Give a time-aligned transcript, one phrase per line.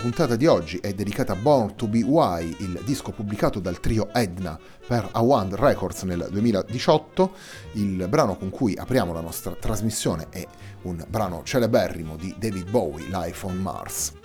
[0.00, 4.08] Puntata di oggi è dedicata a Born to Be Why, il disco pubblicato dal trio
[4.14, 7.32] Edna per Awand Records nel 2018.
[7.72, 10.46] Il brano con cui apriamo la nostra trasmissione è
[10.82, 14.19] un brano celeberrimo di David Bowie, Life on Mars.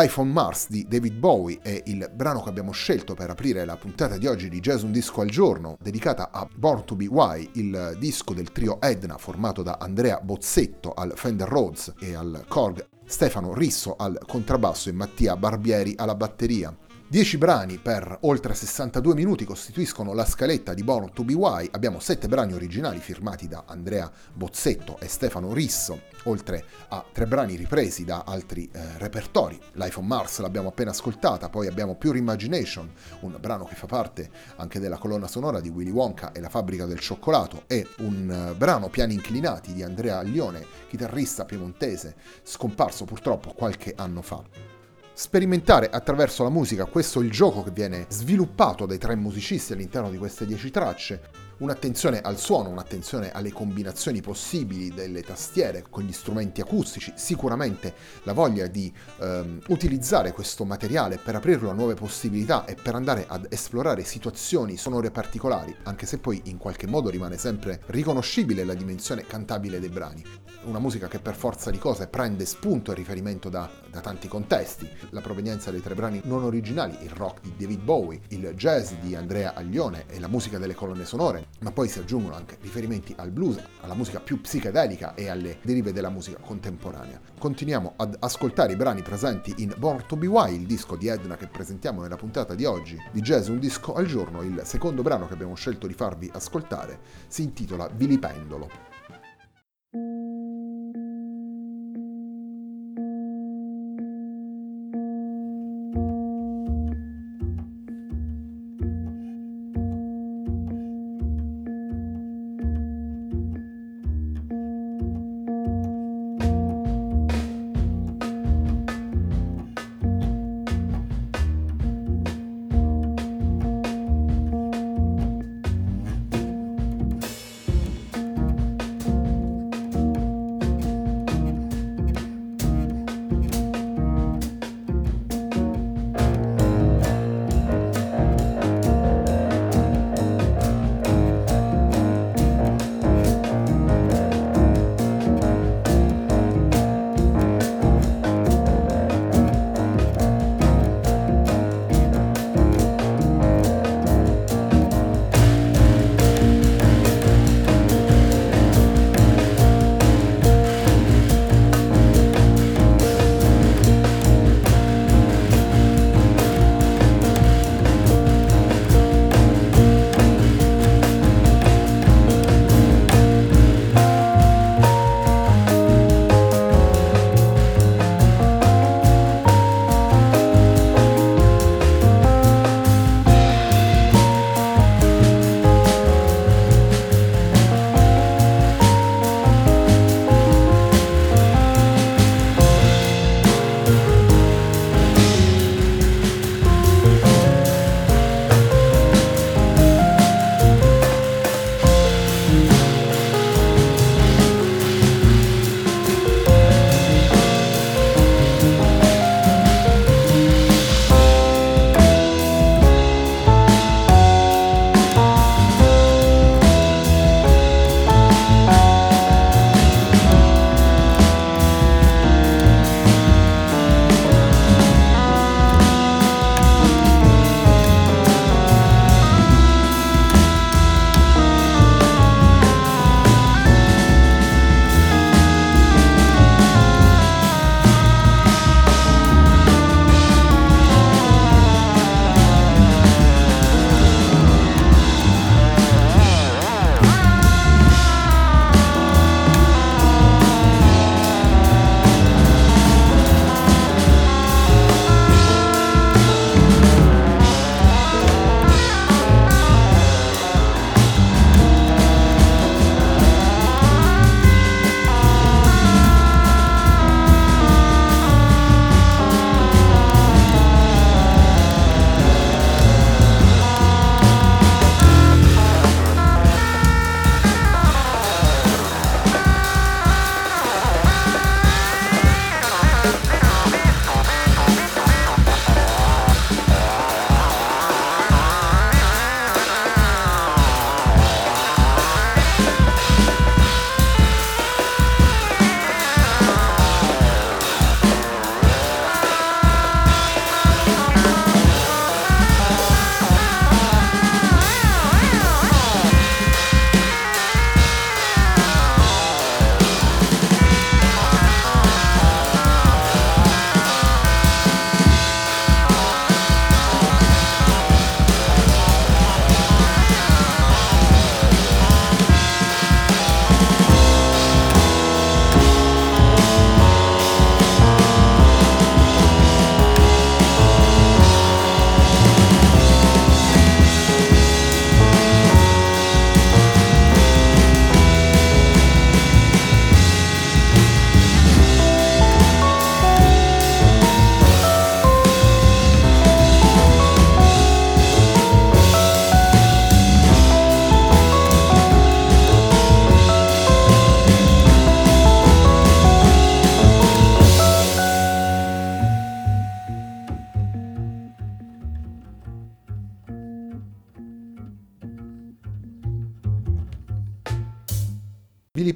[0.00, 3.76] Life on Mars di David Bowie è il brano che abbiamo scelto per aprire la
[3.76, 7.50] puntata di oggi di Jazz Un Disco al Giorno, dedicata a Born to Be Why,
[7.54, 12.86] il disco del trio Edna formato da Andrea Bozzetto al Fender Rhodes e al Korg,
[13.06, 16.72] Stefano Risso al contrabbasso e Mattia Barbieri alla batteria.
[17.10, 21.66] 10 brani per oltre 62 minuti costituiscono la scaletta di Born to Be Why.
[21.70, 27.56] Abbiamo 7 brani originali firmati da Andrea Bozzetto e Stefano Risso, oltre a 3 brani
[27.56, 29.58] ripresi da altri eh, repertori.
[29.72, 34.28] Life on Mars l'abbiamo appena ascoltata, poi abbiamo Pure Imagination, un brano che fa parte
[34.56, 38.54] anche della colonna sonora di Willy Wonka e la fabbrica del cioccolato, e un uh,
[38.54, 44.76] brano Piani inclinati di Andrea Aglione, chitarrista piemontese, scomparso purtroppo qualche anno fa
[45.18, 50.10] sperimentare attraverso la musica, questo è il gioco che viene sviluppato dai tre musicisti all'interno
[50.10, 51.20] di queste dieci tracce,
[51.58, 58.32] un'attenzione al suono, un'attenzione alle combinazioni possibili delle tastiere con gli strumenti acustici, sicuramente la
[58.32, 63.46] voglia di ehm, utilizzare questo materiale per aprirlo a nuove possibilità e per andare ad
[63.50, 69.26] esplorare situazioni sonore particolari, anche se poi in qualche modo rimane sempre riconoscibile la dimensione
[69.26, 70.24] cantabile dei brani.
[70.64, 74.88] Una musica che per forza di cose prende spunto e riferimento da, da, tanti contesti,
[75.10, 79.14] la provenienza dei tre brani non originali, il rock di David Bowie, il jazz di
[79.14, 83.30] Andrea Aglione e la musica delle colonne sonore, ma poi si aggiungono anche riferimenti al
[83.30, 87.20] blues, alla musica più psichedelica e alle derive della musica contemporanea.
[87.38, 91.36] Continuiamo ad ascoltare i brani presenti in Born to Be Wild, il disco di Edna
[91.36, 94.42] che presentiamo nella puntata di oggi di Jazz Un Disco al Giorno.
[94.42, 98.97] Il secondo brano che abbiamo scelto di farvi ascoltare si intitola Vilipendolo.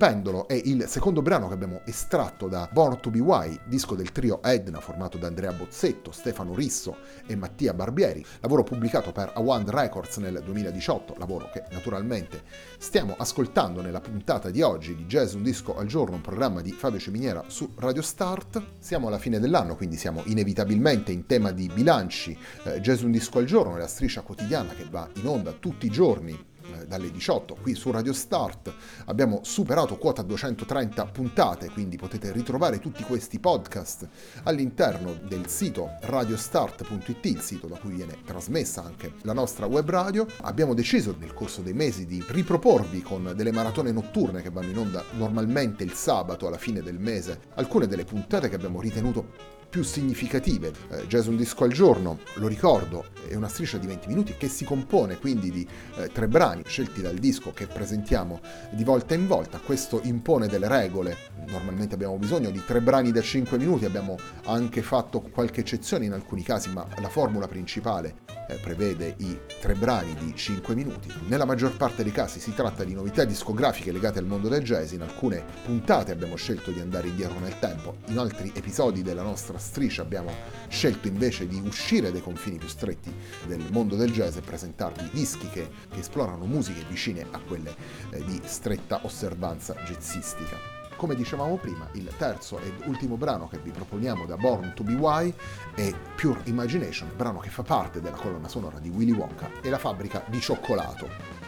[0.02, 4.10] Pendolo è il secondo brano che abbiamo estratto da Born to Be Why, disco del
[4.10, 9.70] trio Edna formato da Andrea Bozzetto, Stefano Risso e Mattia Barbieri, lavoro pubblicato per Awand
[9.70, 12.42] Records nel 2018, lavoro che naturalmente
[12.78, 16.72] stiamo ascoltando nella puntata di oggi di Jazz Un Disco al Giorno, un programma di
[16.72, 18.60] Fabio Ciminiera su Radio Start.
[18.80, 22.36] Siamo alla fine dell'anno, quindi siamo inevitabilmente in tema di bilanci.
[22.64, 25.86] Eh, Jazz Un Disco al Giorno è la striscia quotidiana che va in onda tutti
[25.86, 26.50] i giorni
[26.86, 28.72] dalle 18 qui su Radio Start.
[29.06, 34.08] Abbiamo superato quota 230 puntate, quindi potete ritrovare tutti questi podcast
[34.44, 40.26] all'interno del sito radiostart.it, il sito da cui viene trasmessa anche la nostra web radio.
[40.42, 44.78] Abbiamo deciso nel corso dei mesi di riproporvi con delle maratone notturne che vanno in
[44.78, 49.82] onda normalmente il sabato alla fine del mese alcune delle puntate che abbiamo ritenuto più
[49.82, 50.70] significative.
[50.90, 54.46] Eh, Jazz un disco al giorno, lo ricordo, è una striscia di 20 minuti che
[54.46, 58.40] si compone quindi di eh, tre brani scelti dal disco che presentiamo
[58.70, 59.58] di volta in volta.
[59.58, 61.16] Questo impone delle regole.
[61.46, 66.12] Normalmente abbiamo bisogno di tre brani da 5 minuti, abbiamo anche fatto qualche eccezione in
[66.12, 71.12] alcuni casi, ma la formula principale eh, prevede i tre brani di 5 minuti.
[71.28, 74.92] Nella maggior parte dei casi si tratta di novità discografiche legate al mondo del jazz,
[74.92, 79.58] in alcune puntate abbiamo scelto di andare indietro nel tempo, in altri episodi della nostra
[79.58, 80.32] striscia abbiamo
[80.68, 83.12] scelto invece di uscire dai confini più stretti
[83.46, 87.74] del mondo del jazz e presentarvi dischi che, che esplorano musiche vicine a quelle
[88.10, 90.81] eh, di stretta osservanza jazzistica.
[90.96, 94.94] Come dicevamo prima, il terzo ed ultimo brano che vi proponiamo da Born to Be
[94.94, 95.34] Why
[95.74, 99.78] è Pure Imagination, brano che fa parte della colonna sonora di Willy Wonka e la
[99.78, 101.41] fabbrica di cioccolato.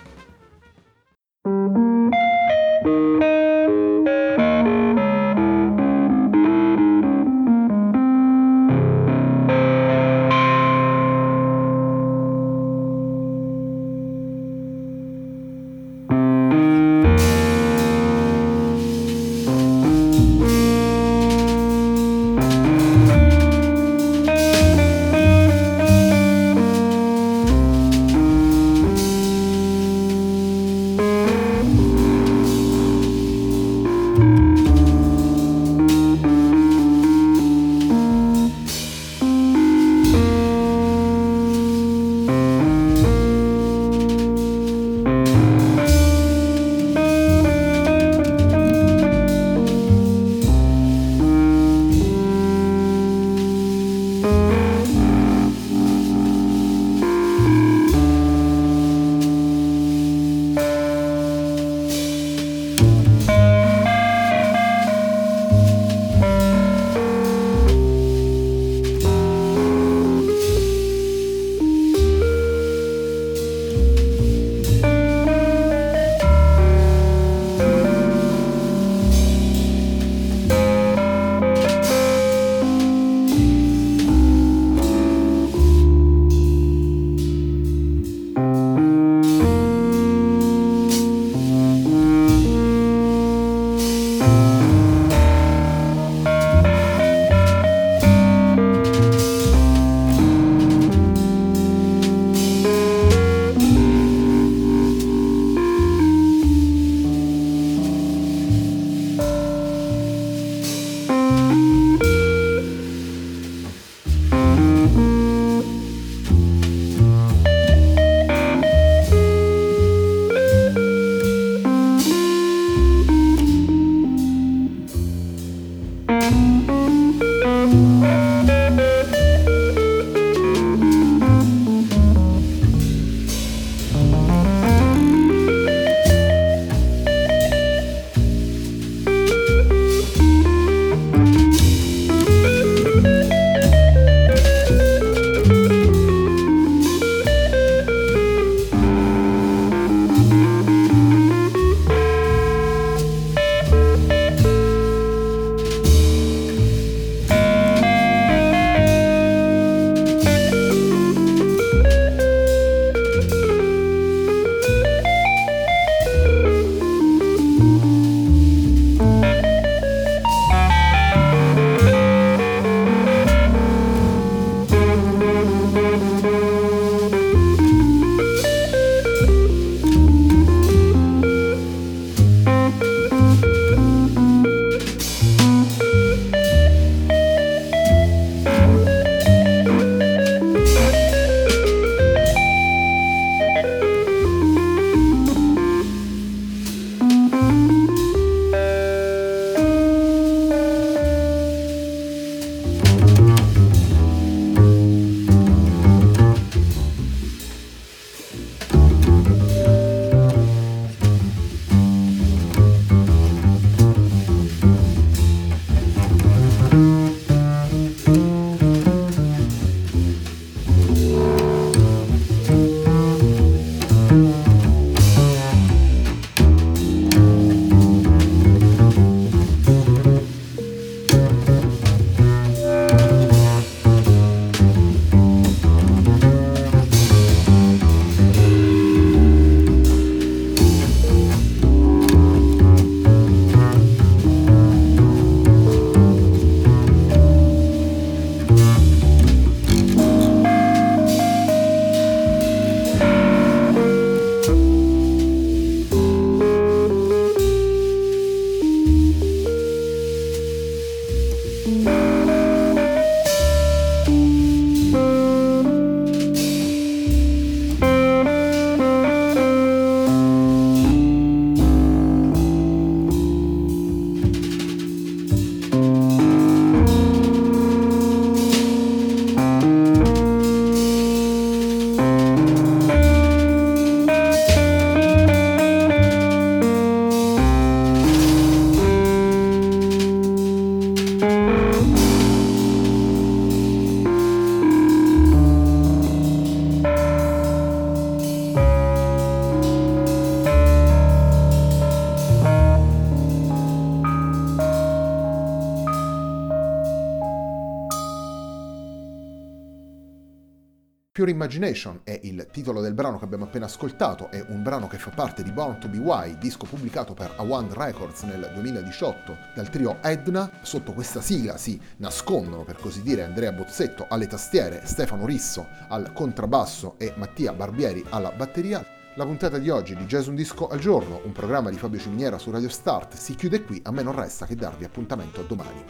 [311.17, 314.99] Pure Imagination è il titolo del brano che abbiamo appena ascoltato, è un brano che
[314.99, 319.71] fa parte di Born to Be Why, disco pubblicato per Awand Records nel 2018 dal
[319.71, 320.51] trio Edna.
[320.63, 326.13] Sotto questa sigla si nascondono, per così dire, Andrea Bozzetto alle tastiere, Stefano Risso al
[326.13, 328.85] contrabbasso e Mattia Barbieri alla batteria.
[329.15, 332.39] La puntata di oggi di Jazz Un Disco al Giorno, un programma di Fabio Ciminiera
[332.39, 335.85] su Radio Start, si chiude qui, a me non resta che darvi appuntamento a domani.